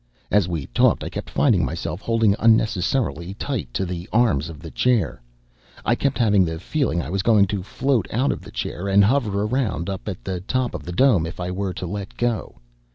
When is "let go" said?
11.85-12.55